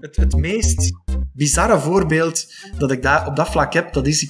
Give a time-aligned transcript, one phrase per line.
[0.00, 0.92] Het, het meest
[1.32, 2.46] bizarre voorbeeld
[2.78, 4.28] dat ik daar op dat vlak heb, dat is,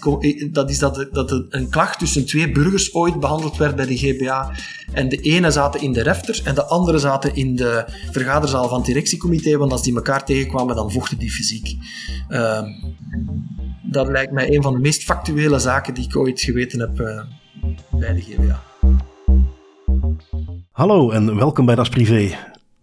[0.50, 4.50] dat, is dat, dat een klacht tussen twee burgers ooit behandeld werd bij de GBA.
[4.92, 8.76] En de ene zaten in de refter en de andere zaten in de vergaderzaal van
[8.76, 11.76] het directiecomité, want als die elkaar tegenkwamen, dan vochten die fysiek.
[12.28, 12.62] Uh,
[13.82, 17.22] dat lijkt mij een van de meest factuele zaken die ik ooit geweten heb uh,
[17.90, 18.62] bij de GBA.
[20.72, 22.36] Hallo en welkom bij Das Privé.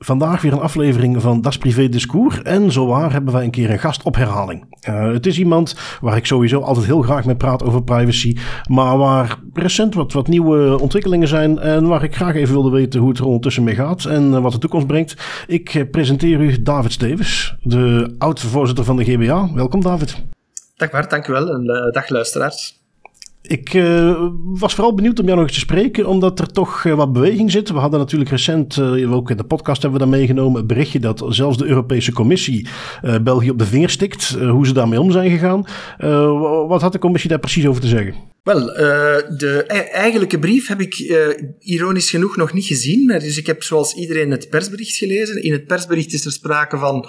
[0.05, 2.41] Vandaag weer een aflevering van Das Privé Discours.
[2.41, 4.77] En zowaar hebben wij een keer een gast op herhaling.
[4.89, 8.37] Uh, het is iemand waar ik sowieso altijd heel graag mee praat over privacy.
[8.69, 11.59] Maar waar recent wat, wat nieuwe ontwikkelingen zijn.
[11.59, 14.05] En waar ik graag even wilde weten hoe het er ondertussen mee gaat.
[14.05, 15.15] En uh, wat de toekomst brengt.
[15.47, 19.53] Ik uh, presenteer u David Stevens, de oud-voorzitter van de GBA.
[19.53, 20.23] Welkom David.
[20.75, 21.49] Dag Bart, dank u wel.
[21.49, 22.84] En dag luisteraars.
[23.47, 26.93] Ik uh, was vooral benieuwd om jou nog eens te spreken, omdat er toch uh,
[26.93, 27.69] wat beweging zit.
[27.69, 30.99] We hadden natuurlijk recent, uh, ook in de podcast hebben we daar meegenomen, een berichtje
[30.99, 32.67] dat zelfs de Europese Commissie
[33.21, 35.65] België op de vinger stikt, hoe ze daarmee om zijn gegaan.
[36.67, 38.13] wat had de Commissie daar precies over te zeggen?
[38.43, 40.95] Wel, de e-, eigenlijke brief heb ik
[41.59, 43.07] ironisch genoeg nog niet gezien.
[43.07, 45.43] Dus ik heb zoals iedereen het persbericht gelezen.
[45.43, 47.07] In het persbericht is er sprake van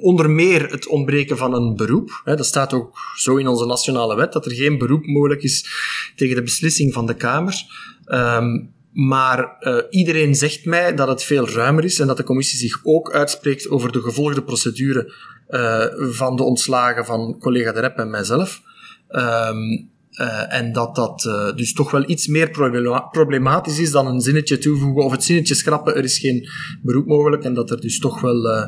[0.00, 2.20] onder meer het ontbreken van een beroep.
[2.24, 5.64] Hè, dat staat ook zo in onze nationale wet, dat er geen beroep mogelijk is
[6.16, 7.54] tegen de beslissing van de Kamer.
[8.06, 12.58] Um, maar uh, iedereen zegt mij dat het veel ruimer is en dat de commissie
[12.58, 15.12] zich ook uitspreekt over de gevolgde procedure
[15.50, 18.60] uh, van de ontslagen van collega De Rep en mijzelf.
[19.10, 22.50] Um, uh, en dat dat uh, dus toch wel iets meer
[23.10, 26.48] problematisch is dan een zinnetje toevoegen of het zinnetje schrappen, er is geen
[26.82, 27.44] beroep mogelijk.
[27.44, 28.64] En dat er dus toch wel uh,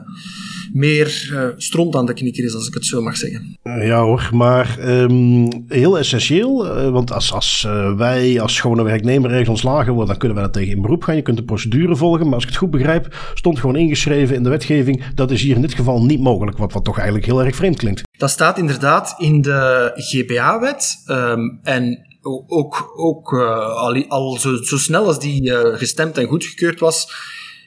[0.73, 3.59] meer stront aan de knikker is, als ik het zo mag zeggen.
[3.63, 9.93] ja hoor, maar um, heel essentieel, want als, als wij als gewone werknemer ergens ontslagen
[9.93, 11.17] worden, dan kunnen wij dat tegen in beroep gaan.
[11.17, 14.43] Je kunt de procedure volgen, maar als ik het goed begrijp, stond gewoon ingeschreven in
[14.43, 15.05] de wetgeving.
[15.15, 17.77] Dat is hier in dit geval niet mogelijk, wat, wat toch eigenlijk heel erg vreemd
[17.77, 18.03] klinkt.
[18.23, 21.03] Dat staat inderdaad in de GBA-wet.
[21.07, 22.07] Um, en
[22.47, 27.13] ook, ook al, al zo, zo, snel als die gestemd en goedgekeurd was,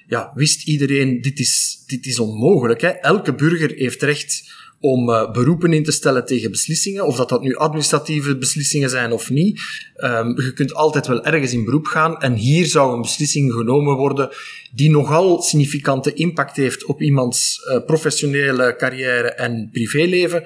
[0.07, 2.81] ja, wist iedereen, dit is, dit is onmogelijk.
[2.81, 2.87] Hè?
[2.87, 7.41] Elke burger heeft recht om uh, beroepen in te stellen tegen beslissingen, of dat dat
[7.41, 9.61] nu administratieve beslissingen zijn of niet.
[9.97, 13.95] Um, je kunt altijd wel ergens in beroep gaan en hier zou een beslissing genomen
[13.95, 14.29] worden
[14.71, 20.43] die nogal significante impact heeft op iemands uh, professionele carrière en privéleven.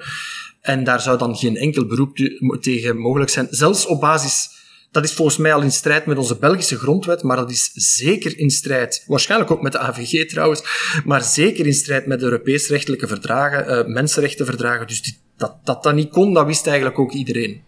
[0.60, 2.16] En daar zou dan geen enkel beroep
[2.60, 4.48] tegen mogelijk zijn, zelfs op basis
[4.90, 8.38] dat is volgens mij al in strijd met onze Belgische grondwet, maar dat is zeker
[8.38, 10.62] in strijd, waarschijnlijk ook met de AVG trouwens,
[11.04, 14.86] maar zeker in strijd met de Europees rechtelijke verdragen, uh, mensenrechtenverdragen.
[14.86, 17.62] Dus die, dat, dat dat niet kon, dat wist eigenlijk ook iedereen.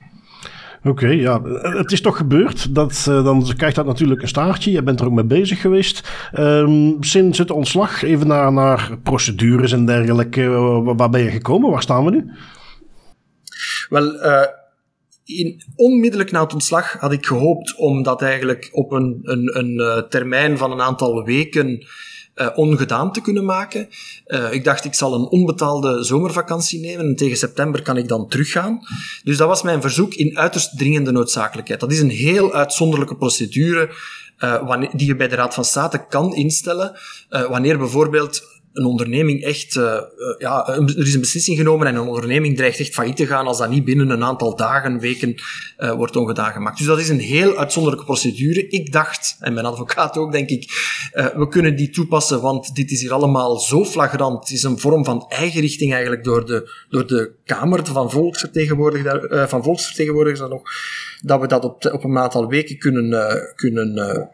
[0.85, 1.43] Oké, okay, ja.
[1.63, 2.75] Het is toch gebeurd.
[2.75, 4.71] Dat, uh, dan krijgt dat natuurlijk een staartje.
[4.71, 6.09] Je bent er ook mee bezig geweest.
[6.39, 10.41] Um, sinds het ontslag, even naar, naar procedures en dergelijke.
[10.41, 11.71] Uh, waar ben je gekomen?
[11.71, 12.31] Waar staan we nu?
[13.89, 14.43] Wel, uh,
[15.39, 19.81] in, onmiddellijk na het ontslag had ik gehoopt om dat eigenlijk op een, een, een
[19.81, 21.87] uh, termijn van een aantal weken
[22.35, 23.89] uh, ongedaan te kunnen maken.
[24.27, 28.29] Uh, ik dacht, ik zal een onbetaalde zomervakantie nemen en tegen september kan ik dan
[28.29, 28.81] teruggaan.
[29.25, 31.81] Dus dat was mijn verzoek in uiterst dringende noodzakelijkheid.
[31.81, 33.91] Dat is een heel uitzonderlijke procedure
[34.39, 36.99] wanneer, die je bij de Raad van State kan instellen.
[37.29, 40.01] wanneer bijvoorbeeld een onderneming echt, uh,
[40.39, 43.59] ja, er is een beslissing genomen en een onderneming dreigt echt failliet te gaan als
[43.59, 45.35] dat niet binnen een aantal dagen, weken
[45.79, 46.79] uh, wordt ongedaan gemaakt.
[46.79, 48.69] Dus dat is een heel uitzonderlijke procedure.
[48.69, 50.65] Ik dacht, en mijn advocaat ook, denk ik,
[51.15, 54.41] uh, we kunnen die toepassen, want dit is hier allemaal zo flagrant.
[54.41, 59.63] Het is een vorm van eigenrichting eigenlijk door de, door de Kamer van Volksvertegenwoordigers, van
[59.63, 60.63] volksvertegenwoordigers nog
[61.23, 64.31] dat we dat op, op een aantal weken kunnen, kunnen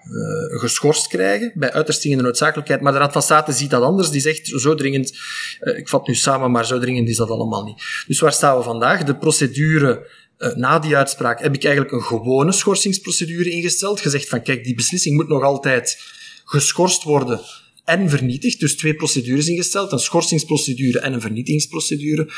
[0.50, 2.80] geschorst krijgen, bij uiterst dringende noodzakelijkheid.
[2.80, 4.10] Maar de Raad van State ziet dat anders.
[4.34, 5.18] Zo dringend,
[5.60, 8.04] uh, ik vat nu samen, maar zo dringend is dat allemaal niet.
[8.06, 9.04] Dus waar staan we vandaag?
[9.04, 10.10] De procedure
[10.54, 14.00] na die uitspraak heb ik eigenlijk een gewone schorsingsprocedure ingesteld.
[14.00, 15.98] Gezegd van, kijk, die beslissing moet nog altijd
[16.44, 17.40] geschorst worden
[17.88, 18.60] en vernietigd.
[18.60, 22.28] Dus twee procedures ingesteld, een schorsingsprocedure en een vernietigingsprocedure.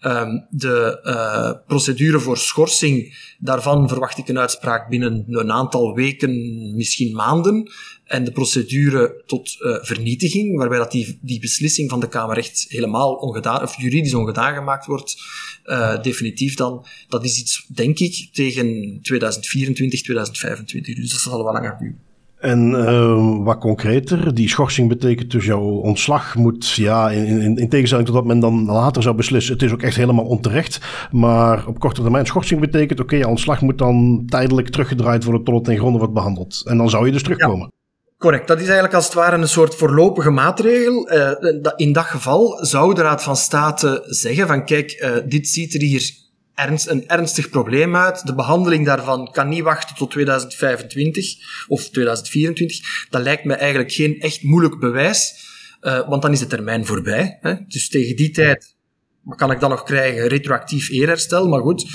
[0.00, 6.32] Um, de uh, procedure voor schorsing, daarvan verwacht ik een uitspraak binnen een aantal weken,
[6.76, 7.70] misschien maanden.
[8.04, 13.14] En de procedure tot uh, vernietiging, waarbij dat die, die beslissing van de Kamerrecht helemaal
[13.14, 15.16] ongedaan, of juridisch ongedaan gemaakt wordt,
[15.64, 20.94] uh, definitief dan, dat is iets, denk ik, tegen 2024, 2025.
[20.94, 22.11] Dus dat zal wel langer duren.
[22.42, 27.68] En uh, wat concreter, die schorsing betekent dus jouw ontslag moet, ja, in, in, in,
[27.68, 30.80] tegenstelling tot wat men dan later zou beslissen, het is ook echt helemaal onterecht.
[31.10, 35.44] Maar op korte termijn schorsing betekent, oké, okay, je ontslag moet dan tijdelijk teruggedraaid worden
[35.44, 36.62] tot het ten gronde wordt behandeld.
[36.64, 37.70] En dan zou je dus terugkomen.
[37.70, 37.80] Ja.
[38.18, 38.48] Correct.
[38.48, 41.12] Dat is eigenlijk als het ware een soort voorlopige maatregel.
[41.12, 41.30] Uh,
[41.76, 45.80] in dat geval zou de Raad van State zeggen van kijk, uh, dit ziet er
[45.80, 46.21] hier
[46.54, 48.26] ernst, een ernstig probleem uit.
[48.26, 53.06] De behandeling daarvan kan niet wachten tot 2025 of 2024.
[53.10, 55.34] Dat lijkt me eigenlijk geen echt moeilijk bewijs,
[55.80, 57.38] uh, want dan is de termijn voorbij.
[57.40, 57.54] Hè?
[57.66, 58.74] Dus tegen die tijd
[59.22, 60.26] wat kan ik dan nog krijgen?
[60.26, 61.86] Retroactief eerherstel, maar goed,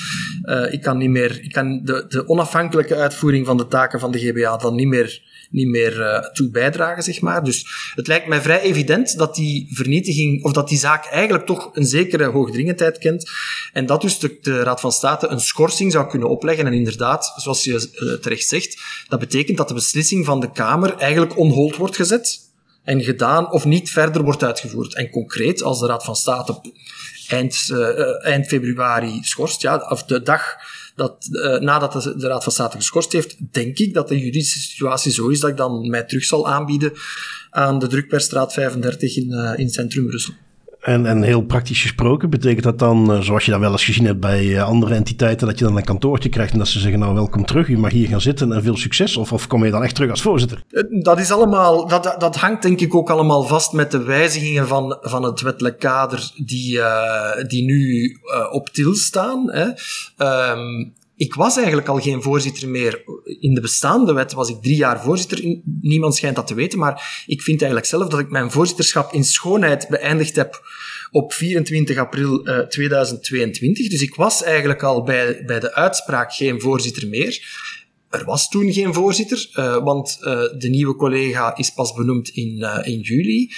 [0.44, 4.12] uh, ik kan niet meer, ik kan de, de onafhankelijke uitvoering van de taken van
[4.12, 7.44] de GBA dan niet meer niet meer uh, toe bijdragen, zeg maar.
[7.44, 11.70] Dus het lijkt mij vrij evident dat die vernietiging, of dat die zaak eigenlijk toch
[11.74, 13.30] een zekere hoogdringendheid kent.
[13.74, 16.66] En dat dus de, Raad van State een schorsing zou kunnen opleggen.
[16.66, 20.96] En inderdaad, zoals je uh, terecht zegt, dat betekent dat de beslissing van de Kamer
[20.96, 22.40] eigenlijk onhold wordt gezet
[22.84, 24.96] en gedaan of niet verder wordt uitgevoerd.
[24.96, 26.62] En concreet, als de Raad van State
[27.28, 30.56] eind, uh, eind februari schorst, ja, of de dag
[30.98, 35.12] dat, uh, nadat de, Raad van State geschorst heeft, denk ik dat de juridische situatie
[35.12, 36.94] zo is dat ik dan mij terug zal aanbieden
[37.50, 40.34] aan de Drukpersstraat 35 in, uh, in Centrum Brussel.
[40.88, 44.06] En, en heel praktisch gesproken betekent dat dan, uh, zoals je dat wel eens gezien
[44.06, 47.14] hebt bij andere entiteiten, dat je dan een kantoortje krijgt en dat ze zeggen, nou
[47.14, 49.18] welkom terug, u mag hier gaan zitten en veel succes?
[49.18, 50.64] Of, of kom je dan echt terug als voorzitter?
[50.90, 54.98] Dat is allemaal, dat, dat hangt denk ik ook allemaal vast met de wijzigingen van,
[55.02, 56.80] van het wettelijk kader die,
[57.48, 58.12] die nu
[58.52, 59.52] op til staan.
[59.52, 59.68] Hè.
[60.52, 63.04] Um, ik was eigenlijk al geen voorzitter meer.
[63.40, 65.60] In de bestaande wet was ik drie jaar voorzitter.
[65.82, 69.24] Niemand schijnt dat te weten, maar ik vind eigenlijk zelf dat ik mijn voorzitterschap in
[69.24, 70.62] schoonheid beëindigd heb
[71.12, 73.90] op 24 april uh, 2022.
[73.90, 77.42] Dus ik was eigenlijk al bij, bij de uitspraak geen voorzitter meer.
[78.18, 80.26] Er was toen geen voorzitter, uh, want uh,
[80.58, 83.52] de nieuwe collega is pas benoemd in, uh, in juli.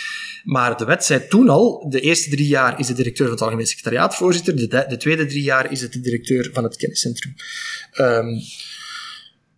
[0.44, 3.44] Maar de wet zei toen al, de eerste drie jaar is de directeur van het
[3.44, 6.76] Algemeen Secretariaat voorzitter, de, de, de tweede drie jaar is het de directeur van het
[6.76, 7.36] kenniscentrum.
[8.00, 8.42] Um,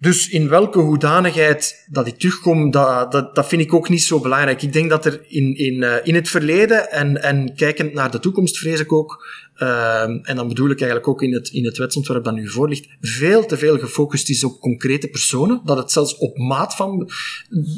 [0.01, 4.19] dus in welke hoedanigheid dat ik terugkom, dat, dat, dat vind ik ook niet zo
[4.19, 4.61] belangrijk.
[4.61, 8.19] Ik denk dat er in, in, uh, in het verleden en, en kijkend naar de
[8.19, 9.25] toekomst, vrees ik ook,
[9.57, 12.69] uh, en dan bedoel ik eigenlijk ook in het, in het wetsontwerp dat nu voor
[12.69, 15.61] ligt, veel te veel gefocust is op concrete personen.
[15.65, 17.09] Dat het zelfs op maat van,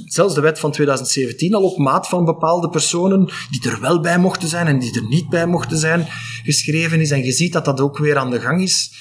[0.06, 4.20] zelfs de wet van 2017 al op maat van bepaalde personen, die er wel bij
[4.20, 6.06] mochten zijn en die er niet bij mochten zijn,
[6.44, 7.12] geschreven is.
[7.12, 8.92] En je ziet dat dat ook weer aan de gang is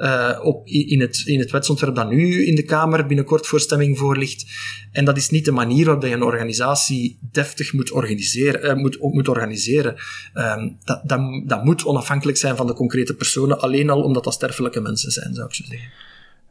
[0.00, 3.98] uh, op, in, het, in het wetsontwerp dat nu in de Kamer binnenkort voor stemming
[3.98, 4.46] voor ligt.
[4.92, 8.64] En dat is niet de manier waarop je een organisatie deftig moet organiseren.
[8.64, 9.96] Uh, moet, moet organiseren.
[10.34, 14.34] Um, dat, dat, dat moet onafhankelijk zijn van de concrete personen, alleen al omdat dat
[14.34, 15.88] sterfelijke mensen zijn, zou ik zo zeggen.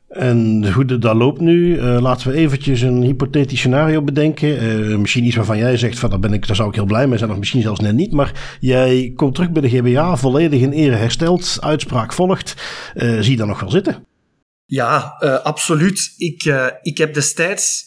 [0.09, 4.63] En hoe dat loopt nu, uh, laten we eventjes een hypothetisch scenario bedenken.
[4.63, 7.07] Uh, misschien iets waarvan jij zegt van daar, ben ik, daar zou ik heel blij
[7.07, 8.11] mee zijn, of misschien zelfs net niet.
[8.11, 12.55] Maar jij komt terug bij de GBA, volledig in ere hersteld, uitspraak volgt.
[12.95, 14.07] Uh, zie je dan nog wel zitten?
[14.65, 14.97] Ja,
[15.43, 16.13] absoluut.
[16.17, 17.83] Ik, ik heb destijds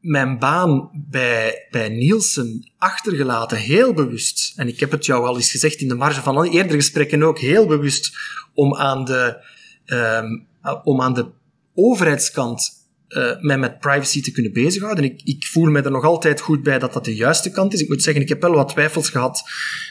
[0.00, 4.52] mijn baan bij, bij Nielsen achtergelaten, heel bewust.
[4.56, 7.38] En ik heb het jou al eens gezegd in de marge van eerdere gesprekken ook,
[7.38, 8.12] heel bewust
[8.54, 9.44] om aan de...
[9.86, 10.48] Um,
[10.84, 11.26] om aan de
[11.74, 12.78] overheidskant
[13.08, 15.04] uh, mij met privacy te kunnen bezighouden.
[15.04, 17.80] Ik, ik voel me er nog altijd goed bij dat dat de juiste kant is.
[17.80, 19.42] Ik moet zeggen, ik heb wel wat twijfels gehad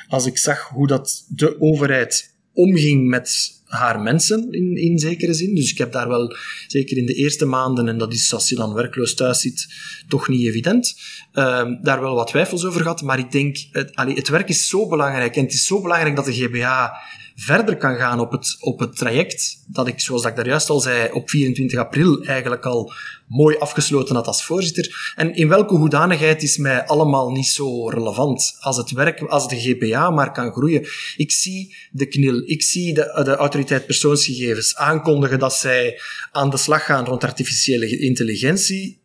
[0.08, 5.56] als ik zag hoe dat de overheid omging met haar mensen in, in zekere zin.
[5.56, 6.36] Dus ik heb daar wel,
[6.68, 9.68] zeker in de eerste maanden, en dat is als je dan werkloos thuis zit,
[10.08, 11.00] toch niet evident,
[11.40, 13.02] uh, daar wel wat twijfels over gehad.
[13.02, 16.26] Maar ik denk, het, het werk is zo belangrijk en het is zo belangrijk dat
[16.26, 17.02] de GBA
[17.36, 20.80] verder kan gaan op het, op het traject dat ik, zoals ik daar juist al
[20.80, 22.94] zei, op 24 april eigenlijk al
[23.28, 25.14] mooi afgesloten had als voorzitter.
[25.16, 28.58] En in welke hoedanigheid is mij allemaal niet zo relevant.
[28.60, 30.88] Als het werk, als de GPA maar kan groeien.
[31.16, 36.58] Ik zie de KNIL, ik zie de, de autoriteit persoonsgegevens aankondigen dat zij aan de
[36.58, 38.99] slag gaan rond artificiële intelligentie.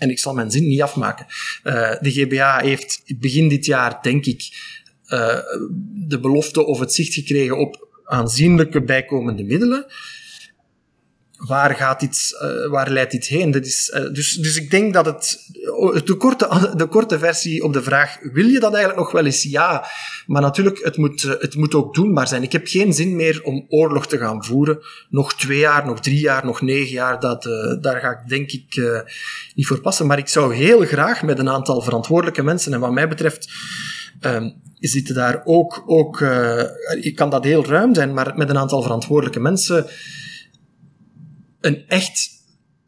[0.00, 1.26] En ik zal mijn zin niet afmaken.
[1.64, 4.48] Uh, de GBA heeft begin dit jaar, denk ik,
[5.08, 5.38] uh,
[6.08, 9.86] de belofte of het zicht gekregen op aanzienlijke bijkomende middelen.
[11.46, 13.50] Waar, gaat dit, uh, waar leidt dit heen?
[13.50, 15.50] Dat is, uh, dus, dus ik denk dat het,
[16.04, 19.42] de korte, de korte versie op de vraag, wil je dat eigenlijk nog wel eens?
[19.42, 19.86] Ja,
[20.26, 22.42] maar natuurlijk, het moet, het moet ook doenbaar zijn.
[22.42, 24.78] Ik heb geen zin meer om oorlog te gaan voeren.
[25.08, 27.42] Nog twee jaar, nog drie jaar, nog negen jaar, dat,
[27.80, 29.00] daar ga ik denk ik
[29.54, 30.06] niet voor passen.
[30.06, 33.52] Maar ik zou heel graag met een aantal verantwoordelijke mensen, en wat mij betreft,
[34.20, 36.24] um, zitten daar ook, ook
[37.00, 39.86] ik kan dat heel ruim zijn, maar met een aantal verantwoordelijke mensen
[41.60, 42.30] een echt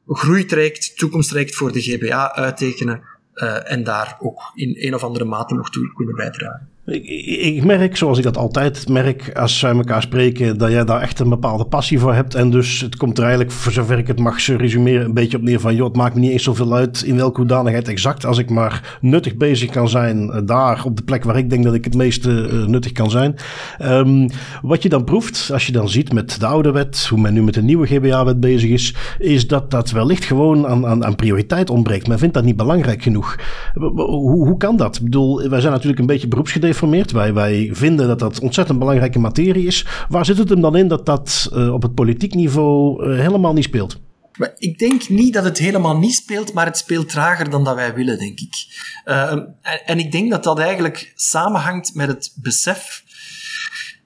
[0.07, 3.03] groeitraject, toekomsttraject voor de GBA uittekenen
[3.35, 6.69] uh, en daar ook in een of andere mate nog toe kunnen bijdragen.
[6.87, 7.07] Ik,
[7.41, 11.21] ik, merk, zoals ik dat altijd merk, als wij elkaar spreken, dat jij daar echt
[11.21, 12.35] een bepaalde passie voor hebt.
[12.35, 15.43] En dus het komt er eigenlijk, voor zover ik het mag resumeren, een beetje op
[15.43, 18.27] neer van, joh, het maakt me niet eens zoveel uit in welke hoedanigheid exact.
[18.27, 21.65] Als ik maar nuttig bezig kan zijn eh, daar, op de plek waar ik denk
[21.65, 23.37] dat ik het meeste uh, nuttig kan zijn.
[23.83, 24.29] Um,
[24.63, 27.43] wat je dan proeft, als je dan ziet met de oude wet, hoe men nu
[27.43, 31.71] met de nieuwe GBA-wet bezig is, is dat dat wellicht gewoon aan, aan, aan prioriteit
[31.71, 32.09] ontbreekt.
[32.09, 33.37] Men vindt dat niet belangrijk genoeg.
[33.75, 34.97] Hoe, hoe kan dat?
[34.97, 37.11] Ik bedoel, wij zijn natuurlijk een beetje beroepsgedeeld gedeformeerd.
[37.11, 39.87] Wij, wij vinden dat dat ontzettend belangrijke materie is.
[40.09, 43.53] Waar zit het hem dan in dat dat uh, op het politiek niveau uh, helemaal
[43.53, 44.01] niet speelt?
[44.59, 47.95] Ik denk niet dat het helemaal niet speelt, maar het speelt trager dan dat wij
[47.95, 48.55] willen, denk ik.
[49.05, 53.03] Uh, en, en, ik denk dat dat eigenlijk samenhangt met het besef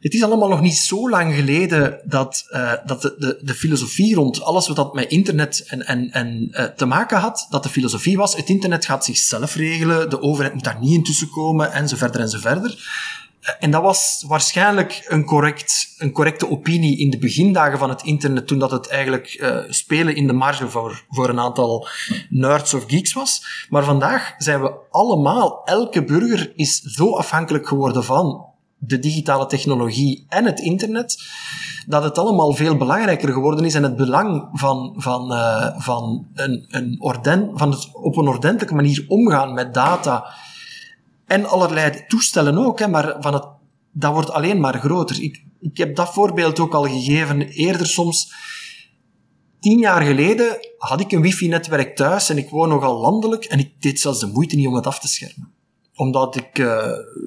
[0.06, 4.14] het is allemaal nog niet zo lang geleden dat, uh, dat de, de, de, filosofie
[4.14, 7.68] rond alles wat dat met internet en, en, en uh, te maken had, dat de
[7.68, 11.88] filosofie was, het internet gaat zichzelf regelen, de overheid moet daar niet in tussenkomen, en
[11.88, 12.70] zo verder en zo verder.
[13.40, 18.02] Uh, en dat was waarschijnlijk een, correct, een correcte opinie in de begindagen van het
[18.02, 21.88] internet, toen dat het eigenlijk spelen in de marge voor, voor een aantal
[22.28, 23.66] nerds of geeks was.
[23.68, 28.54] Maar vandaag zijn we allemaal, elke burger is zo afhankelijk geworden van
[28.86, 31.22] de digitale technologie en het internet,
[31.86, 36.64] dat het allemaal veel belangrijker geworden is en het belang van, van, uh, van, een,
[36.68, 40.34] een orden, van het op een ordentelijke manier omgaan met data
[41.26, 43.44] en allerlei toestellen ook, hè, maar van het,
[43.92, 45.22] dat wordt alleen maar groter.
[45.22, 48.32] Ik, ik heb dat voorbeeld ook al gegeven eerder soms.
[49.60, 53.82] Tien jaar geleden had ik een wifi-netwerk thuis en ik woon nogal landelijk en ik
[53.82, 55.55] deed zelfs de moeite niet om het af te schermen
[55.96, 56.66] omdat ik uh,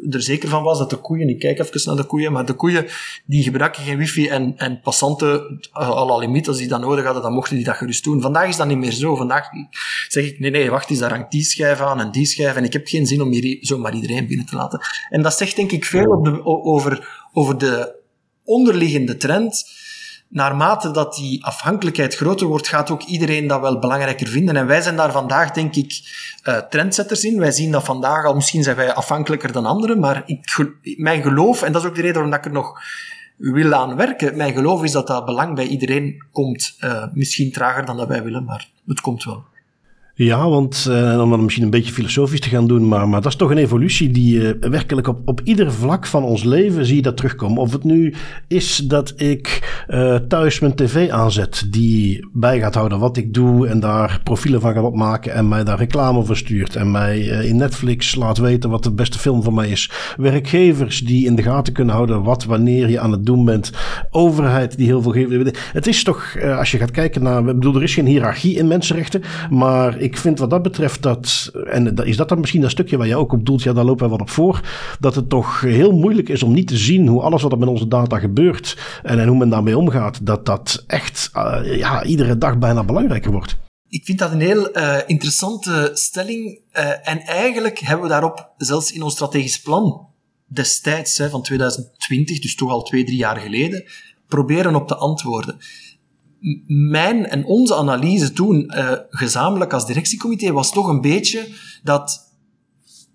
[0.09, 2.53] er zeker van was dat de koeien, ik kijk even naar de koeien, maar de
[2.53, 2.85] koeien
[3.25, 7.23] die gebruiken geen wifi en, en passanten, à la limiet, als die dat nodig hadden,
[7.23, 8.21] dan mochten die dat gerust doen.
[8.21, 9.15] Vandaag is dat niet meer zo.
[9.15, 9.49] Vandaag
[10.07, 12.63] zeg ik, nee, nee, wacht eens, daar hangt die schijf aan en die schijf en
[12.63, 14.79] ik heb geen zin om hier zomaar iedereen binnen te laten.
[15.09, 17.95] En dat zegt denk ik veel over, over de
[18.43, 19.65] onderliggende trend
[20.29, 24.55] naarmate dat die afhankelijkheid groter wordt, gaat ook iedereen dat wel belangrijker vinden.
[24.55, 25.99] En wij zijn daar vandaag, denk ik,
[26.43, 27.39] uh, trendsetters in.
[27.39, 31.61] Wij zien dat vandaag al, misschien zijn wij afhankelijker dan anderen, maar ik, mijn geloof,
[31.61, 32.81] en dat is ook de reden waarom ik er nog
[33.37, 36.77] wil aan werken, mijn geloof is dat dat belang bij iedereen komt.
[36.83, 39.43] Uh, misschien trager dan dat wij willen, maar het komt wel.
[40.21, 43.31] Ja, want uh, om dan misschien een beetje filosofisch te gaan doen, maar, maar dat
[43.31, 46.95] is toch een evolutie die uh, werkelijk op, op ieder vlak van ons leven zie
[46.95, 47.61] je dat terugkomen.
[47.61, 48.13] Of het nu
[48.47, 53.67] is dat ik uh, thuis mijn tv aanzet, die bij gaat houden wat ik doe
[53.67, 57.55] en daar profielen van gaat opmaken en mij daar reclame voor stuurt en mij in
[57.55, 59.91] Netflix laat weten wat de beste film van mij is.
[60.17, 63.71] Werkgevers die in de gaten kunnen houden wat wanneer je aan het doen bent.
[64.09, 65.59] Overheid die heel veel geeft.
[65.73, 68.67] Het is toch, als je gaat kijken naar, ik bedoel, er is geen hiërarchie in
[68.67, 72.97] mensenrechten, maar ik vind wat dat betreft dat, en is dat dan misschien dat stukje
[72.97, 74.61] waar je ook op doelt, ja, daar lopen wij wat op voor,
[74.99, 77.69] dat het toch heel moeilijk is om niet te zien hoe alles wat er met
[77.69, 82.37] onze data gebeurt en, en hoe men daarmee omgaat, dat dat echt uh, ja, iedere
[82.37, 83.57] dag bijna belangrijker wordt.
[83.89, 86.59] Ik vind dat een heel uh, interessante stelling.
[86.73, 90.07] Uh, en eigenlijk hebben we daarop zelfs in ons strategisch plan
[90.45, 93.83] destijds, hè, van 2020, dus toch al twee, drie jaar geleden,
[94.27, 95.57] proberen op te antwoorden
[96.67, 101.47] mijn en onze analyse toen, uh, gezamenlijk als directiecomité, was toch een beetje
[101.83, 102.27] dat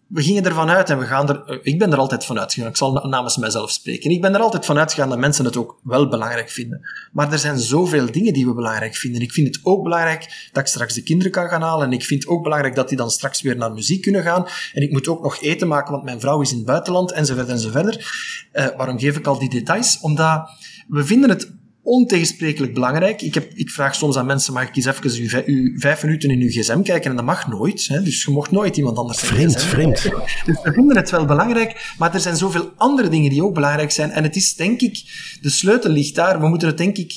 [0.06, 2.68] we gingen ervan uit en we gaan er, uh, ik ben er altijd van uitgegaan,
[2.68, 4.10] ik zal namens mijzelf spreken.
[4.10, 6.80] Ik ben er altijd van uitgegaan dat mensen het ook wel belangrijk vinden.
[7.12, 9.20] Maar er zijn zoveel dingen die we belangrijk vinden.
[9.20, 12.04] Ik vind het ook belangrijk dat ik straks de kinderen kan gaan halen en ik
[12.04, 14.46] vind het ook belangrijk dat die dan straks weer naar muziek kunnen gaan.
[14.72, 17.48] En ik moet ook nog eten maken, want mijn vrouw is in het buitenland enzovoort
[17.48, 17.96] enzovoort.
[18.52, 19.98] Uh, waarom geef ik al die details?
[20.00, 20.50] Omdat
[20.88, 21.52] we vinden het
[21.84, 23.22] ontegensprekelijk belangrijk.
[23.22, 26.30] Ik, heb, ik vraag soms aan mensen, mag ik eens even uw, uw vijf minuten
[26.30, 27.10] in uw gsm kijken?
[27.10, 27.86] En dat mag nooit.
[27.88, 28.02] Hè?
[28.02, 30.02] Dus je mocht nooit iemand anders Vreemd, vreemd.
[30.46, 33.90] Dus we vinden het wel belangrijk, maar er zijn zoveel andere dingen die ook belangrijk
[33.90, 34.10] zijn.
[34.10, 35.02] En het is, denk ik,
[35.40, 36.40] de sleutel ligt daar.
[36.40, 37.12] We moeten het, denk ik,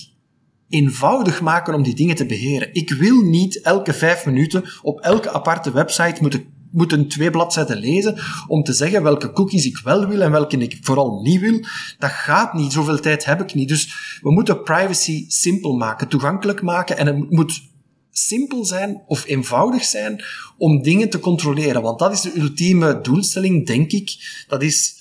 [0.70, 2.74] eenvoudig maken om die dingen te beheren.
[2.74, 8.18] Ik wil niet elke vijf minuten op elke aparte website moeten moeten twee bladzijden lezen
[8.48, 11.60] om te zeggen welke cookies ik wel wil en welke ik vooral niet wil.
[11.98, 12.74] Dat gaat niet.
[12.74, 13.68] Zoveel tijd heb ik niet.
[13.68, 17.62] Dus we moeten privacy simpel maken, toegankelijk maken en het moet
[18.12, 20.24] simpel zijn of eenvoudig zijn
[20.58, 21.82] om dingen te controleren.
[21.82, 24.44] Want dat is de ultieme doelstelling, denk ik.
[24.48, 24.96] Dat is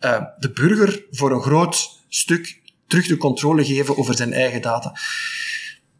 [0.00, 4.96] uh, de burger voor een groot stuk terug de controle geven over zijn eigen data.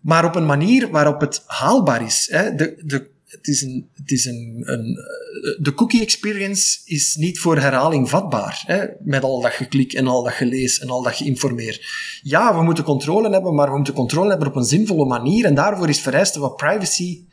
[0.00, 2.28] Maar op een manier waarop het haalbaar is.
[2.30, 2.54] Hè.
[2.54, 7.58] De, de het is een, het is een, eh, de cookie experience is niet voor
[7.58, 8.62] herhaling vatbaar.
[8.66, 8.86] Hè?
[9.00, 11.90] Met al dat geklik en al dat gelees en al dat geïnformeer.
[12.22, 15.44] Ja, we moeten controle hebben, maar we moeten controle hebben op een zinvolle manier.
[15.44, 17.24] En daarvoor is vereist wat privacy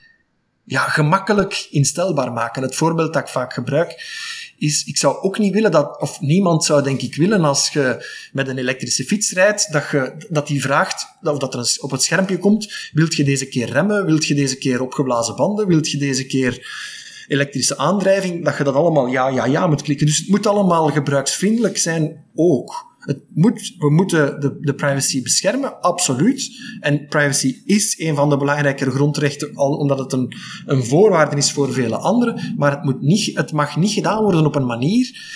[0.64, 2.62] ja, gemakkelijk instelbaar maken.
[2.62, 3.96] Het voorbeeld dat ik vaak gebruik
[4.57, 8.05] is, ik zou ook niet willen dat, of niemand zou denk ik willen als je
[8.33, 12.03] met een elektrische fiets rijdt, dat, je, dat die vraagt, of dat er op het
[12.03, 15.97] schermpje komt, wilt je deze keer remmen, wilt je deze keer opgeblazen banden, wilt je
[15.97, 16.67] deze keer
[17.27, 20.05] elektrische aandrijving, dat je dat allemaal ja, ja, ja moet klikken.
[20.05, 22.95] Dus het moet allemaal gebruiksvriendelijk zijn ook.
[23.05, 26.50] We moeten de, de privacy beschermen, absoluut.
[26.79, 30.33] En privacy is een van de belangrijkere grondrechten, omdat het een,
[30.65, 32.53] een voorwaarde is voor vele anderen.
[32.57, 35.33] Maar het, moet niet, het mag niet gedaan worden op een manier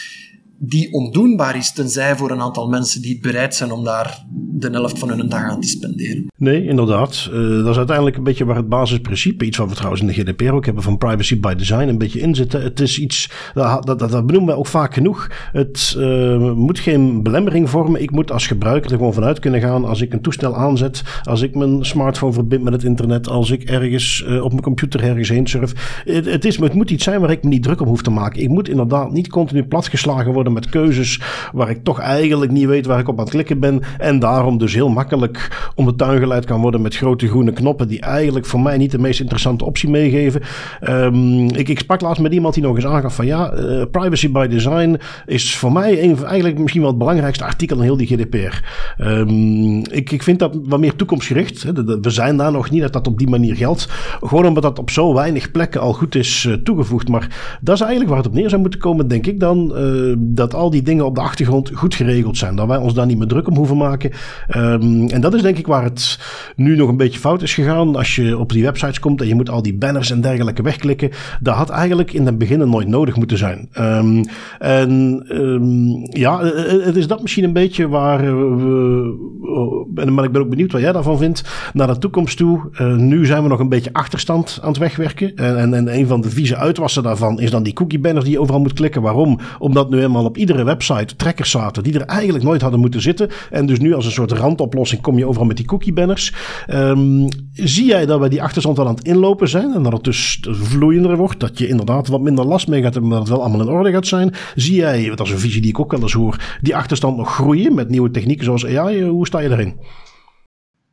[0.59, 4.23] die ondoenbaar is, tenzij voor een aantal mensen die bereid zijn om daar
[4.59, 6.27] de helft van hun dag aan te spenderen.
[6.37, 7.29] Nee, inderdaad.
[7.33, 10.13] Uh, dat is uiteindelijk een beetje waar het basisprincipe, iets wat we trouwens in de
[10.13, 12.63] GDPR ook hebben van privacy by design, een beetje in zitten.
[12.63, 15.31] Het is iets, dat, dat, dat benoemen we ook vaak genoeg.
[15.51, 18.01] Het uh, moet geen belemmering vormen.
[18.01, 21.41] Ik moet als gebruiker er gewoon vanuit kunnen gaan als ik een toestel aanzet, als
[21.41, 25.29] ik mijn smartphone verbind met het internet, als ik ergens uh, op mijn computer ergens
[25.29, 26.01] heen surf.
[26.05, 28.11] Het, het, is, het moet iets zijn waar ik me niet druk om hoef te
[28.11, 28.41] maken.
[28.41, 31.21] Ik moet inderdaad niet continu platgeslagen worden met keuzes
[31.53, 33.81] waar ik toch eigenlijk niet weet waar ik op aan het klikken ben.
[33.97, 37.87] En daarom dus heel makkelijk om de tuin geleid kan worden met grote groene knoppen
[37.87, 40.41] die eigenlijk voor mij niet de meest interessante optie meegeven.
[40.81, 44.31] Um, ik, ik sprak laatst met iemand die nog eens aangaf van ja, uh, privacy
[44.31, 48.07] by design is voor mij een, eigenlijk misschien wel het belangrijkste artikel in heel die
[48.07, 48.63] GDPR.
[48.97, 51.63] Um, ik, ik vind dat wat meer toekomstgericht.
[51.63, 51.73] Hè.
[52.01, 53.87] We zijn daar nog niet dat dat op die manier geldt.
[54.21, 57.07] Gewoon omdat dat op zo weinig plekken al goed is uh, toegevoegd.
[57.07, 59.71] Maar dat is eigenlijk waar het op neer zou moeten komen, denk ik dan.
[59.75, 62.55] Uh, dat al die dingen op de achtergrond goed geregeld zijn.
[62.55, 64.11] Dat wij ons daar niet meer druk om hoeven maken.
[64.55, 66.19] Um, en dat is denk ik waar het
[66.55, 67.95] nu nog een beetje fout is gegaan.
[67.95, 71.09] Als je op die websites komt en je moet al die banners en dergelijke wegklikken.
[71.41, 73.69] Dat had eigenlijk in het begin nooit nodig moeten zijn.
[73.79, 74.23] Um,
[74.59, 76.43] en um, ja,
[76.83, 78.21] het is dat misschien een beetje waar
[78.57, 79.27] we.
[79.95, 81.43] En maar ik ben ook benieuwd wat jij daarvan vindt.
[81.73, 82.59] Naar de toekomst toe.
[82.97, 85.35] Nu zijn we nog een beetje achterstand aan het wegwerken.
[85.35, 88.33] En, en, en een van de vieze uitwassen daarvan is dan die cookie banners die
[88.33, 89.01] je overal moet klikken.
[89.01, 89.39] Waarom?
[89.59, 93.29] Omdat nu eenmaal op iedere website trekkers zaten die er eigenlijk nooit hadden moeten zitten.
[93.51, 96.33] En dus nu als een soort randoplossing kom je overal met die cookie banners.
[96.67, 100.39] Um, zie jij dat wij die achterstand aan het inlopen zijn en dat het dus
[100.41, 103.45] vloeiender wordt, dat je inderdaad wat minder last mee gaat hebben, maar dat het wel
[103.45, 104.33] allemaal in orde gaat zijn?
[104.55, 107.33] Zie jij, dat is een visie die ik ook wel eens hoor, die achterstand nog
[107.33, 109.03] groeien met nieuwe technieken zoals AI?
[109.03, 109.79] Hoe sta je daarin?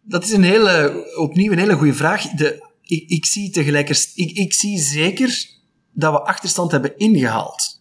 [0.02, 2.22] Dat is een hele, opnieuw een hele goede vraag.
[2.22, 5.46] De, ik, ik zie tegelijkertijd, ik, ik zie zeker
[5.92, 7.75] dat we achterstand hebben ingehaald.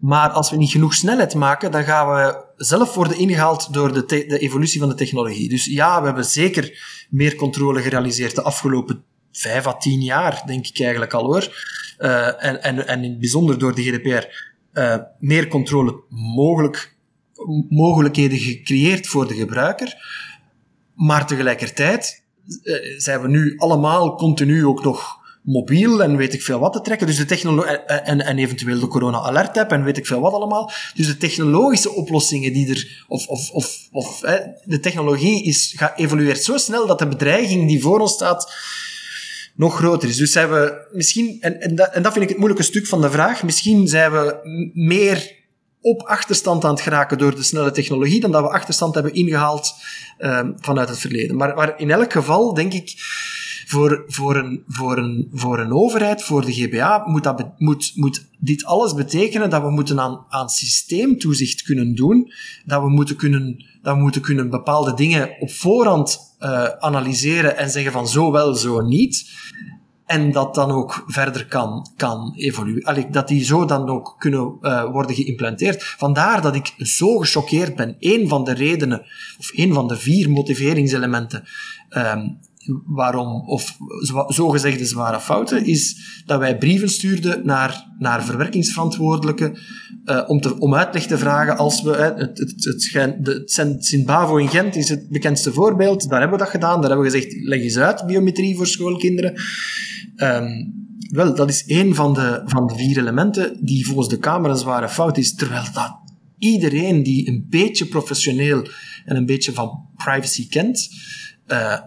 [0.00, 4.04] Maar als we niet genoeg snelheid maken, dan gaan we zelf worden ingehaald door de,
[4.04, 5.48] de, evolutie van de technologie.
[5.48, 6.78] Dus ja, we hebben zeker
[7.10, 11.56] meer controle gerealiseerd de afgelopen vijf à tien jaar, denk ik eigenlijk al hoor.
[11.98, 14.26] Uh, en, en, en in het bijzonder door de GDPR
[14.72, 16.96] uh, meer controle mogelijk,
[17.68, 19.94] mogelijkheden gecreëerd voor de gebruiker.
[20.94, 22.22] Maar tegelijkertijd
[22.62, 26.80] uh, zijn we nu allemaal continu ook nog mobiel en weet ik veel wat te
[26.80, 27.06] trekken.
[27.06, 30.32] Dus de technologie en, en eventueel de corona alert app en weet ik veel wat
[30.32, 30.72] allemaal.
[30.94, 35.98] Dus de technologische oplossingen die er, of, of, of, of hè, de technologie is, gaat,
[35.98, 38.52] evolueert zo snel dat de bedreiging die voor ons staat
[39.54, 40.16] nog groter is.
[40.16, 43.00] Dus zijn we misschien, en, en, dat, en dat vind ik het moeilijke stuk van
[43.00, 44.38] de vraag, misschien zijn we
[44.74, 45.38] meer
[45.80, 49.74] op achterstand aan het geraken door de snelle technologie dan dat we achterstand hebben ingehaald
[50.18, 51.36] um, vanuit het verleden.
[51.36, 52.94] Maar, maar in elk geval denk ik
[53.70, 58.26] voor, voor, een, voor, een, voor een overheid, voor de GBA, moet, dat, moet, moet
[58.38, 62.32] dit alles betekenen dat we moeten aan, aan systeemtoezicht kunnen doen,
[62.64, 67.70] dat we moeten kunnen, dat we moeten kunnen bepaalde dingen op voorhand uh, analyseren en
[67.70, 69.30] zeggen van zo wel, zo niet.
[70.06, 73.12] En dat dan ook verder kan, kan evolueren.
[73.12, 75.84] Dat die zo dan ook kunnen uh, worden geïmplanteerd.
[75.84, 77.96] Vandaar dat ik zo gechoqueerd ben.
[77.98, 79.00] Een van de redenen,
[79.38, 81.44] of een van de vier motiveringselementen
[81.90, 82.38] um,
[82.84, 83.76] waarom, of
[84.26, 85.96] zogezegde zware fouten, is
[86.26, 89.58] dat wij brieven stuurden naar, naar verwerkingsverantwoordelijken
[90.04, 91.96] uh, om, te, om uitleg te vragen als we...
[91.96, 96.08] het, het, het, het, Sint-Bavo in Gent is het bekendste voorbeeld.
[96.08, 96.80] Daar hebben we dat gedaan.
[96.80, 99.34] Daar hebben we gezegd, leg eens uit, biometrie voor schoolkinderen.
[100.16, 100.72] Um,
[101.10, 104.56] wel, dat is één van de, van de vier elementen die volgens de Kamer een
[104.56, 105.96] zware fout is, terwijl dat
[106.38, 108.66] iedereen die een beetje professioneel
[109.04, 110.88] en een beetje van privacy kent,
[111.48, 111.78] uh,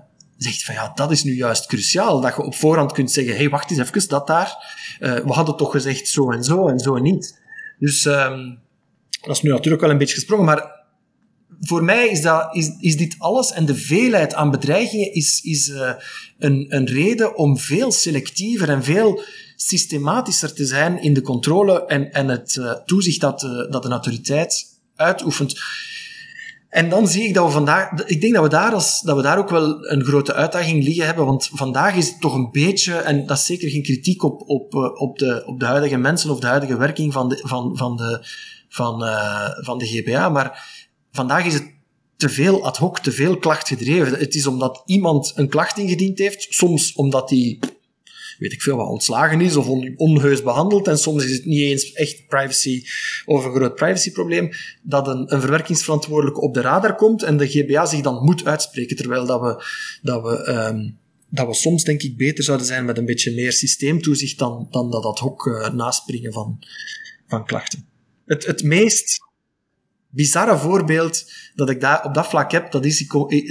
[0.44, 2.22] zegt van ja, dat is nu juist cruciaal.
[2.22, 4.76] Dat je op voorhand kunt zeggen, hey, wacht eens even, dat daar.
[5.00, 7.40] Uh, we hadden toch gezegd zo en zo en zo niet.
[7.80, 8.60] Dus um,
[9.22, 10.82] dat is nu natuurlijk wel een beetje gesprongen, maar
[11.60, 15.68] voor mij is, dat, is, is dit alles en de veelheid aan bedreigingen is, is
[15.68, 15.92] uh,
[16.40, 19.24] een, een reden om veel selectiever en veel
[19.56, 24.66] systematischer te zijn in de controle en, en het uh, toezicht dat, dat een autoriteit
[24.96, 25.62] uitoefent.
[26.74, 29.22] En dan zie ik dat we vandaag, ik denk dat we daar, als, dat we
[29.22, 32.94] daar ook wel een grote uitdaging liggen hebben, want vandaag is het toch een beetje,
[32.94, 36.30] en dat is zeker geen kritiek op, op, eh, op, de, op de huidige mensen
[36.30, 38.26] of de huidige werking van de, van, van de,
[38.70, 40.66] van, uh, van de GBA, maar
[41.12, 41.72] vandaag is het
[42.18, 44.20] te veel ad hoc, te veel klachtgedreven.
[44.20, 47.60] Het is omdat iemand een klacht ingediend heeft, soms omdat hij
[48.38, 50.88] weet ik veel wat, ontslagen is of on, onheus behandeld.
[50.88, 52.84] En soms is het niet eens echt privacy
[53.26, 54.50] of een groot privacyprobleem,
[54.82, 58.96] dat een, een verwerkingsverantwoordelijke op de radar komt en de GBA zich dan moet uitspreken.
[58.96, 59.64] Terwijl dat we,
[60.02, 60.98] dat we, um,
[61.30, 64.92] dat we soms denk ik beter zouden zijn met een beetje meer systeemtoezicht dan, dan
[64.92, 66.60] dat ad hoc uh, naspringen van,
[67.28, 67.86] van klachten.
[68.26, 69.20] Het, het meest
[70.14, 73.08] bizarre voorbeeld dat ik daar op dat vlak heb, dat is,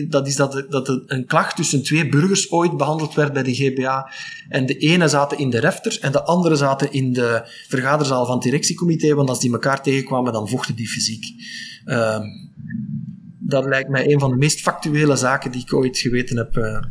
[0.08, 4.10] dat, is dat, dat een klacht tussen twee burgers ooit behandeld werd bij de GBA.
[4.48, 8.34] En de ene zaten in de refter en de andere zaten in de vergaderzaal van
[8.34, 11.24] het directiecomité, want als die elkaar tegenkwamen, dan vochten die fysiek.
[11.84, 12.18] Uh,
[13.38, 16.82] dat lijkt mij een van de meest factuele zaken die ik ooit geweten heb uh,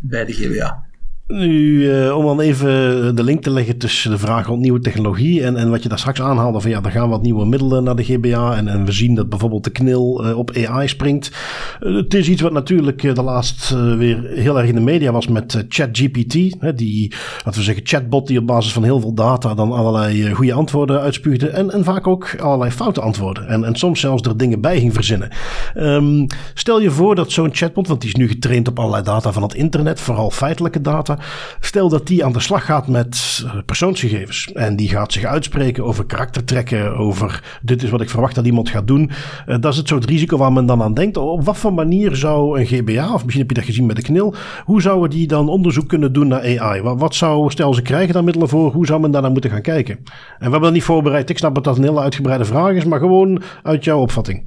[0.00, 0.84] bij de GBA.
[1.28, 5.42] Nu, uh, om dan even de link te leggen tussen de vraag rond nieuwe technologie
[5.42, 7.96] en, en wat je daar straks aanhaalde van ja, er gaan wat nieuwe middelen naar
[7.96, 11.32] de GBA en, en we zien dat bijvoorbeeld de knil uh, op AI springt.
[11.80, 15.26] Uh, het is iets wat natuurlijk de laatst weer heel erg in de media was
[15.26, 16.32] met ChatGPT,
[16.76, 17.12] die,
[17.44, 21.00] laten we zeggen, chatbot die op basis van heel veel data dan allerlei goede antwoorden
[21.00, 24.78] uitspuugde en, en vaak ook allerlei foute antwoorden en, en soms zelfs er dingen bij
[24.78, 25.30] ging verzinnen.
[25.76, 29.32] Um, stel je voor dat zo'n chatbot, want die is nu getraind op allerlei data
[29.32, 31.15] van het internet, vooral feitelijke data,
[31.60, 35.84] Stel dat die aan de slag gaat met eh, persoonsgegevens en die gaat zich uitspreken
[35.84, 39.10] over karaktertrekken, over dit is wat ik verwacht dat iemand gaat doen.
[39.48, 41.16] Uh, dat is het soort risico waar men dan aan denkt.
[41.16, 44.02] Op wat voor manier zou een GBA, of misschien heb je dat gezien met de
[44.02, 46.80] KNIL, hoe zouden die dan onderzoek kunnen doen naar AI?
[46.80, 49.50] Wat, wat zou, stel ze krijgen daar middelen voor, hoe zou men daar naar moeten
[49.50, 49.96] gaan kijken?
[49.96, 50.04] En
[50.38, 51.30] we hebben dat niet voorbereid.
[51.30, 54.44] Ik snap dat dat een hele uitgebreide vraag is, maar gewoon uit jouw opvatting.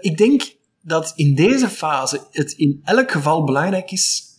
[0.00, 0.42] Ik denk
[0.82, 4.31] dat in deze fase het in elk geval belangrijk is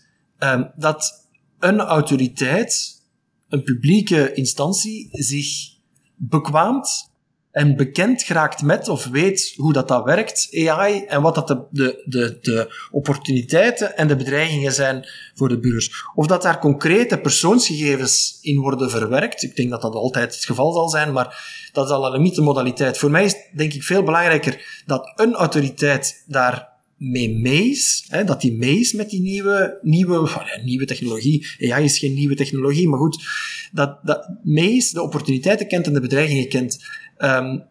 [0.44, 1.28] um, dat
[1.60, 3.02] een autoriteit,
[3.50, 5.72] een publieke instantie, zich
[6.16, 7.12] bekwaamt
[7.54, 11.66] en bekend geraakt met of weet hoe dat, dat werkt, AI, en wat dat de,
[11.72, 16.06] de, de, de opportuniteiten en de bedreigingen zijn voor de burgers.
[16.16, 20.74] Of dat daar concrete persoonsgegevens in worden verwerkt, ik denk dat dat altijd het geval
[20.74, 22.98] zal zijn, maar dat is al een de modaliteit.
[22.98, 26.73] Voor mij is denk ik veel belangrijker dat een autoriteit daar
[27.04, 30.30] mee mee is, hè, dat die mee is met die nieuwe, nieuwe,
[30.64, 31.48] nieuwe technologie.
[31.60, 33.24] AI is geen nieuwe technologie, maar goed,
[33.72, 36.84] dat, dat mee is, de opportuniteiten kent en de bedreigingen kent.
[37.18, 37.64] Um,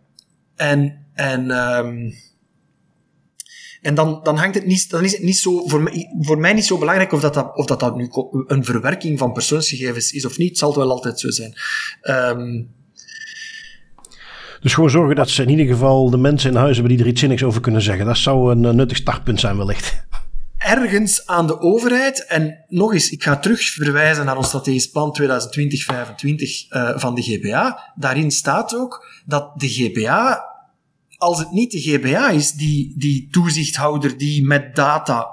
[0.56, 2.14] en, en, um,
[3.80, 6.52] en dan, dan, hangt het niet, dan is het niet zo, voor mij, voor mij
[6.52, 8.10] niet zo belangrijk of dat, dat, of dat, dat nu
[8.46, 10.58] een verwerking van persoonsgegevens is of niet.
[10.58, 11.54] Zal het wel altijd zo zijn.
[12.02, 12.70] Um,
[14.62, 17.10] dus gewoon zorgen dat ze in ieder geval de mensen in huis hebben die er
[17.10, 18.06] iets zinnigs over kunnen zeggen.
[18.06, 20.04] Dat zou een nuttig startpunt zijn wellicht.
[20.58, 25.18] Ergens aan de overheid, en nog eens, ik ga terug verwijzen naar ons strategisch plan
[25.22, 27.92] 2020-2025 uh, van de GBA.
[27.94, 30.44] Daarin staat ook dat de GBA,
[31.16, 35.26] als het niet de GBA is, die, die toezichthouder die met data,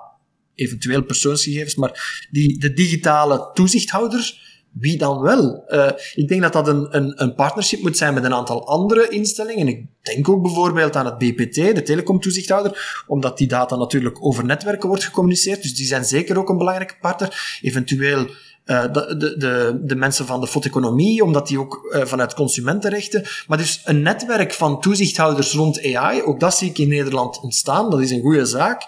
[0.56, 5.63] eventueel persoonsgegevens, maar die, de digitale toezichthouder, wie dan wel?
[5.67, 9.10] Uh, ik denk dat dat een, een, een partnership moet zijn met een aantal andere
[9.10, 9.67] instellingen.
[9.67, 14.88] Ik denk ook bijvoorbeeld aan het BPT, de telecomtoezichthouder, omdat die data natuurlijk over netwerken
[14.88, 15.62] wordt gecommuniceerd.
[15.62, 17.60] Dus die zijn zeker ook een belangrijke partner.
[17.62, 18.27] Eventueel
[18.65, 23.25] uh, de, de, de, mensen van de foteconomie, omdat die ook uh, vanuit consumentenrechten.
[23.47, 27.89] Maar dus een netwerk van toezichthouders rond AI, ook dat zie ik in Nederland ontstaan.
[27.89, 28.84] Dat is een goede zaak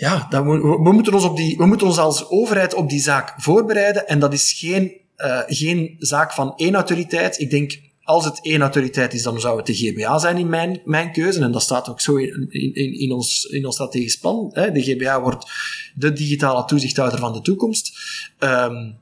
[0.00, 4.08] ja, we, moeten ons op die, we moeten ons als overheid op die zaak voorbereiden.
[4.08, 7.40] En dat is geen, uh, geen zaak van één autoriteit.
[7.40, 10.80] Ik denk, als het één autoriteit is, dan zou het de GBA zijn in mijn,
[10.84, 11.40] mijn keuze.
[11.40, 14.50] En dat staat ook zo in, in, in, ons, in ons strategisch plan.
[14.52, 14.72] Hè.
[14.72, 15.50] De GBA wordt
[15.94, 17.92] de digitale toezichthouder van de toekomst.
[18.38, 18.98] Um,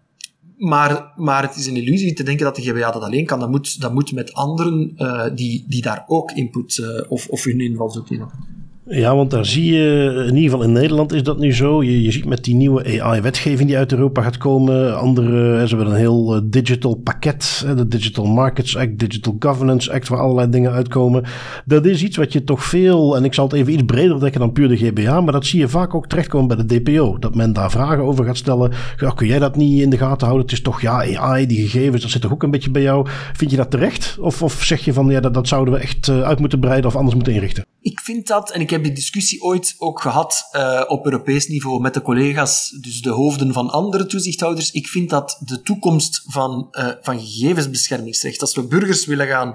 [0.56, 3.40] maar, maar het is een illusie te denken dat de GBA dat alleen kan.
[3.40, 7.44] Dat moet, dat moet met anderen uh, die, die daar ook input uh, of, of
[7.44, 8.57] hun invalshoek in hebben.
[8.90, 11.82] Ja, want daar zie je, in ieder geval in Nederland is dat nu zo.
[11.82, 14.98] Je, je ziet met die nieuwe AI-wetgeving die uit Europa gaat komen.
[14.98, 17.66] Andere, ze hebben een heel eh, digital pakket.
[17.76, 21.24] De Digital Markets Act, Digital Governance Act, waar allerlei dingen uitkomen.
[21.64, 24.40] Dat is iets wat je toch veel, en ik zal het even iets breder dekken
[24.40, 27.18] dan puur de GBA, maar dat zie je vaak ook terechtkomen bij de DPO.
[27.18, 28.72] Dat men daar vragen over gaat stellen.
[28.96, 30.46] Ja, kun jij dat niet in de gaten houden?
[30.46, 33.06] Het is toch, ja, AI, die gegevens, dat zit toch ook een beetje bij jou.
[33.32, 34.16] Vind je dat terecht?
[34.20, 36.90] Of, of zeg je van, ja, dat, dat zouden we echt eh, uit moeten breiden
[36.90, 37.66] of anders moeten inrichten?
[37.80, 41.48] Ik vind dat, en ik heb heb die discussie ooit ook gehad uh, op Europees
[41.48, 44.70] niveau met de collega's, dus de hoofden van andere toezichthouders.
[44.70, 49.52] Ik vind dat de toekomst van, uh, van gegevensbeschermingsrecht, als we burgers willen gaan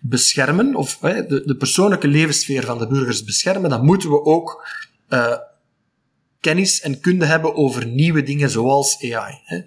[0.00, 4.66] beschermen, of de, de persoonlijke levenssfeer van de burgers beschermen, dan moeten we ook
[6.44, 9.40] kennis en kunde hebben over nieuwe dingen zoals AI.
[9.44, 9.60] Hè.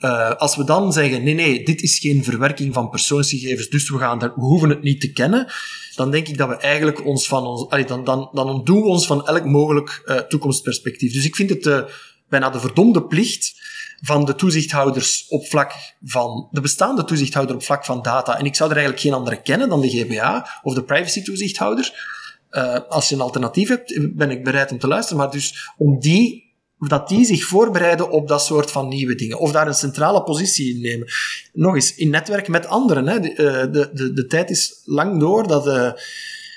[0.00, 3.98] Uh, als we dan zeggen, nee, nee, dit is geen verwerking van persoonsgegevens, dus we,
[3.98, 5.52] gaan we hoeven het niet te kennen,
[5.94, 9.06] dan denk ik dat we eigenlijk ons van ons, dan, dan, dan ontdoen we ons
[9.06, 11.12] van elk mogelijk uh, toekomstperspectief.
[11.12, 11.80] Dus ik vind het uh,
[12.28, 13.54] bijna de verdomde plicht
[14.00, 18.38] van de toezichthouders op vlak van, de bestaande toezichthouder op vlak van data.
[18.38, 22.12] En ik zou er eigenlijk geen andere kennen dan de GBA of de privacy toezichthouder
[22.54, 25.18] uh, als je een alternatief hebt, ben ik bereid om te luisteren.
[25.18, 29.38] Maar dus om die, dat die zich voorbereiden op dat soort van nieuwe dingen.
[29.38, 31.08] Of daar een centrale positie in nemen.
[31.52, 33.06] Nog eens, in netwerk met anderen.
[33.06, 33.20] Hè.
[33.20, 35.92] De, eh, de, de, de tijd is lang door dat, uh,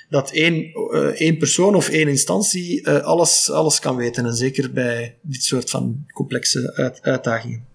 [0.10, 0.72] dat één,
[1.16, 4.26] één persoon of één instantie alles, alles kan weten.
[4.26, 7.67] En zeker bij dit soort van complexe uit, uitdagingen.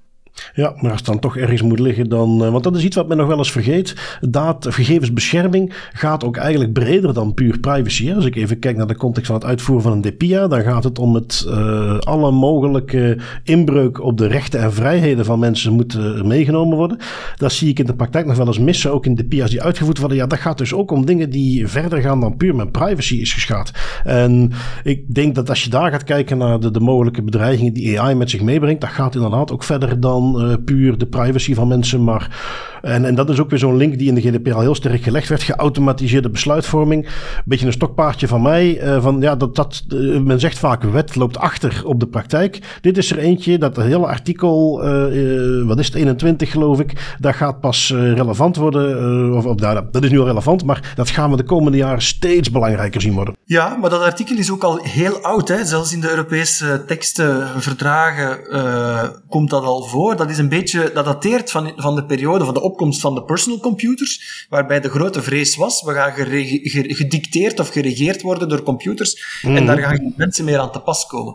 [0.55, 2.45] Ja, maar als het dan toch ergens moet liggen, dan.
[2.45, 4.19] Uh, want dat is iets wat men nog wel eens vergeet.
[4.21, 8.13] Dat gegevensbescherming gaat ook eigenlijk breder dan puur privacy.
[8.13, 10.85] Als ik even kijk naar de context van het uitvoeren van een DPIA, dan gaat
[10.85, 16.27] het om het uh, alle mogelijke inbreuk op de rechten en vrijheden van mensen moeten
[16.27, 16.99] meegenomen worden.
[17.37, 19.99] Dat zie ik in de praktijk nog wel eens missen, ook in DPIA's die uitgevoerd
[19.99, 20.17] worden.
[20.17, 23.33] Ja, dat gaat dus ook om dingen die verder gaan dan puur met privacy is
[23.33, 23.71] geschaad.
[24.05, 28.15] En ik denk dat als je daar gaat kijken naar de mogelijke bedreigingen die AI
[28.15, 32.05] met zich meebrengt, dat gaat inderdaad ook verder dan uh, puur de privacy van mensen.
[32.05, 32.31] Maar,
[32.83, 35.03] en, en dat is ook weer zo'n link die in de GDPR al heel sterk
[35.03, 35.43] gelegd werd.
[35.43, 37.05] Geautomatiseerde besluitvorming.
[37.05, 38.83] Een beetje een stokpaardje van mij.
[38.83, 42.79] Uh, van, ja, dat, dat, uh, men zegt vaak, wet loopt achter op de praktijk.
[42.81, 44.81] Dit is er eentje, dat hele artikel,
[45.67, 49.35] wat is het, 21 geloof ik, dat gaat pas relevant worden.
[49.35, 52.03] of, of nou, dat is nu al relevant, maar dat gaan we de komende jaren
[52.03, 53.37] steeds belangrijker zien worden.
[53.45, 55.49] Ja, maar dat artikel is ook al heel oud.
[55.49, 55.65] Hè?
[55.65, 58.39] Zelfs in de Europese teksten, verdragen,
[59.29, 62.55] komt dat al voor dat is een beetje, dat dateert van, van de periode van
[62.55, 66.13] de opkomst van de personal computers, waarbij de grote vrees was, we gaan
[66.95, 69.67] gedicteerd of geregeerd worden door computers, en mhm.
[69.67, 71.35] daar gaan geen mensen meer aan te pas komen.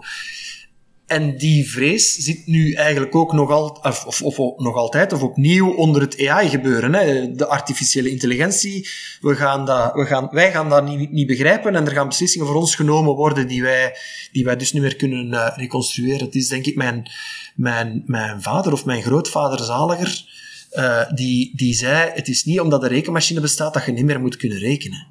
[1.08, 5.24] En die vrees zit nu eigenlijk ook nog, al, of, of, of, nog altijd, of
[5.24, 6.94] opnieuw onder het AI-gebeuren.
[6.94, 7.32] Hè.
[7.32, 8.88] De artificiële intelligentie,
[9.22, 12.48] we gaan dat, we gaan, wij gaan dat niet, niet begrijpen en er gaan beslissingen
[12.48, 13.96] voor ons genomen worden die wij,
[14.32, 16.26] die wij dus niet meer kunnen uh, reconstrueren.
[16.26, 17.12] Het is denk ik mijn,
[17.56, 20.26] mijn, mijn vader of mijn grootvader zaliger,
[20.74, 24.20] uh, die, die zei, het is niet omdat de rekenmachine bestaat dat je niet meer
[24.20, 25.08] moet kunnen rekenen.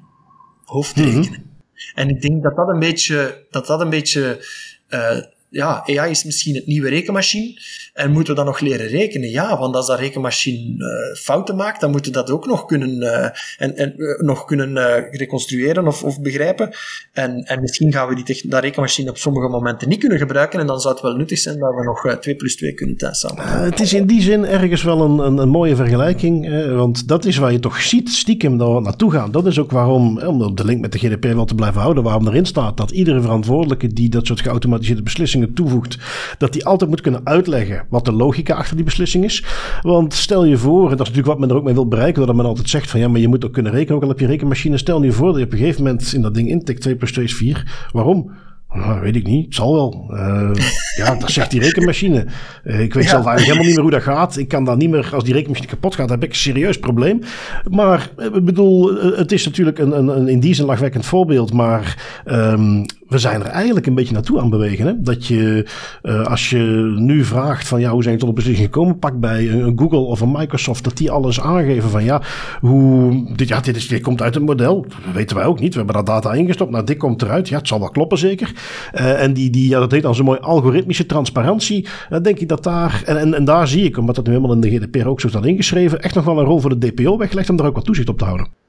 [0.63, 1.17] Hoofdrekenen.
[1.17, 1.55] Mm -hmm.
[1.93, 4.45] En ik denk dat dat een beetje, dat dat een beetje
[4.89, 5.17] uh,
[5.49, 7.59] ja, AI is misschien het nieuwe rekenmachine.
[7.93, 9.29] En moeten we dan nog leren rekenen?
[9.29, 13.01] Ja, want als dat rekenmachine uh, fouten maakt, dan moeten we dat ook nog kunnen,
[13.01, 13.23] uh,
[13.57, 14.75] en, en, uh, nog kunnen
[15.11, 16.69] reconstrueren of, of begrijpen.
[17.13, 20.59] En, en misschien gaan we die dat rekenmachine op sommige momenten niet kunnen gebruiken.
[20.59, 23.63] En dan zou het wel nuttig zijn dat we nog 2 plus 2 kunnen samen.
[23.63, 26.49] het is in die zin ergens wel een, een, een mooie vergelijking.
[26.75, 29.31] want dat is waar je toch ziet, stiekem, dat we naartoe gaan.
[29.31, 32.27] Dat is ook waarom, om de link met de GDP wel te blijven houden, waarom
[32.27, 35.97] erin staat dat iedere verantwoordelijke die dat soort geautomatiseerde beslissingen toevoegt,
[36.37, 39.43] dat die altijd moet kunnen uitleggen wat de logica achter die beslissing is.
[39.81, 42.25] Want stel je voor, en dat is natuurlijk wat men er ook mee wil bereiken,
[42.25, 44.19] dat men altijd zegt van ja, maar je moet ook kunnen rekenen, ook al heb
[44.19, 44.77] je rekenmachine.
[44.77, 47.11] Stel je voor dat je op een gegeven moment in dat ding intikt 2 plus
[47.11, 47.87] 2 is 4.
[47.91, 48.31] Waarom?
[48.73, 49.45] Nou, weet ik niet.
[49.45, 50.07] Het zal wel.
[50.11, 50.49] Uh,
[50.97, 52.25] ja, dat zegt die rekenmachine.
[52.63, 53.09] Uh, ik weet ja.
[53.09, 54.37] zelf eigenlijk helemaal niet meer hoe dat gaat.
[54.37, 57.21] Ik kan dan niet meer, als die rekenmachine kapot gaat, heb ik een serieus probleem.
[57.69, 61.53] Maar ik bedoel, het is natuurlijk een, een, een in die zin lachwekkend voorbeeld.
[61.53, 64.85] Maar um, we zijn er eigenlijk een beetje naartoe aan bewegen.
[64.85, 65.01] Hè?
[65.01, 65.65] Dat je,
[66.03, 68.99] uh, als je nu vraagt van ja, hoe zijn je tot een beslissing gekomen?
[68.99, 72.21] Pak bij een Google of een Microsoft dat die alles aangeven van ja,
[72.61, 74.81] hoe, dit, ja, dit, is, dit komt uit het model.
[74.81, 75.71] Dat weten wij ook niet.
[75.71, 76.71] We hebben dat data ingestopt.
[76.71, 77.49] Nou, dit komt eruit.
[77.49, 78.53] Ja, het zal wel kloppen zeker.
[78.95, 81.87] Uh, en die, die, ja, dat heet dan zo'n mooi algoritmische transparantie.
[82.09, 84.55] Dan denk ik dat daar, en, en, en daar zie ik, omdat dat nu helemaal
[84.55, 87.17] in de GDPR ook zo staat ingeschreven, echt nog wel een rol voor de DPO
[87.17, 88.66] weggelegd om daar ook wat toezicht op te houden.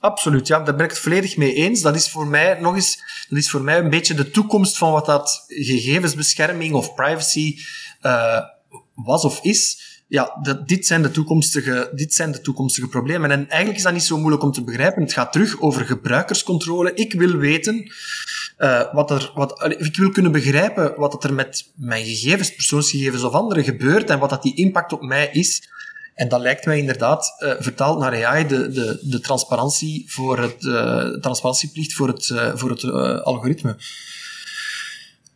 [0.00, 1.80] Absoluut, ja, daar ben ik het volledig mee eens.
[1.80, 4.92] Dat is voor mij nog eens, dat is voor mij een beetje de toekomst van
[4.92, 7.58] wat dat gegevensbescherming of privacy
[8.02, 8.40] uh,
[8.94, 9.88] was of is.
[10.08, 13.30] Ja, dat, dit, zijn de toekomstige, dit zijn de toekomstige problemen.
[13.30, 15.02] En eigenlijk is dat niet zo moeilijk om te begrijpen.
[15.02, 16.94] Het gaat terug over gebruikerscontrole.
[16.94, 17.92] Ik wil weten
[18.58, 23.32] uh, wat er, wat, ik wil kunnen begrijpen wat er met mijn gegevens, persoonsgegevens of
[23.32, 25.62] andere gebeurt en wat dat die impact op mij is.
[26.20, 30.62] En dat lijkt mij inderdaad, uh, vertaald naar AI, de, de, de transparantie voor het,
[30.62, 32.84] uh, transparantieplicht voor het, uh, voor het
[33.24, 33.76] algoritme.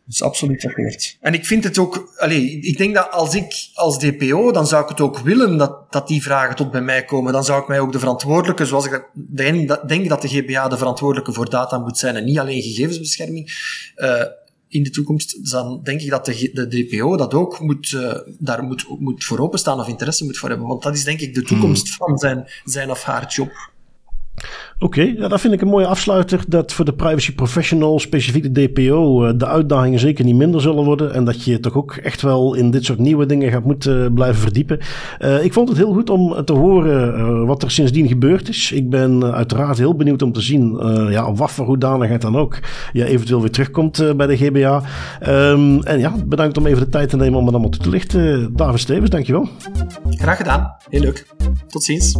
[0.07, 1.17] is absoluut verkeerd.
[1.21, 4.83] En ik vind het ook, allez, ik denk dat als ik als DPO, dan zou
[4.83, 7.33] ik het ook willen dat, dat die vragen tot bij mij komen.
[7.33, 10.77] Dan zou ik mij ook de verantwoordelijke, zoals ik denk, denk dat de GBA de
[10.77, 13.51] verantwoordelijke voor data moet zijn en niet alleen gegevensbescherming.
[14.75, 18.63] In de toekomst, dan denk ik dat de, de DPO dat ook moet, uh, daar
[18.63, 20.67] moet, moet voor openstaan of interesse moet voor hebben.
[20.67, 22.07] Want dat is denk ik de toekomst hmm.
[22.07, 23.73] van zijn, zijn of haar job.
[24.79, 26.43] Oké, ja, dat vind ik een mooie afsluiter.
[26.47, 30.83] Dat voor de privacy professional, specifiek de DPO, eh, de uitdagingen zeker niet minder zullen
[30.83, 31.13] worden.
[31.13, 34.41] En dat je toch ook echt wel in dit soort nieuwe dingen gaat moeten blijven
[34.41, 34.79] verdiepen.
[35.19, 38.71] Uh, ik vond het heel goed om te horen wat er sindsdien gebeurd is.
[38.71, 40.77] Ik ben uiteraard heel benieuwd om te zien
[41.09, 42.59] ja, op wat voor hoedanigheid dan ook
[42.93, 44.81] je eventueel weer terugkomt bij de GBA.
[45.27, 47.89] Um, en ja, bedankt om even de tijd te nemen om het allemaal toe te
[47.89, 48.53] lichten.
[48.55, 49.49] David Stevens, dankjewel.
[50.09, 50.75] Graag gedaan.
[50.89, 51.25] Heel leuk.
[51.67, 52.15] Tot ziens.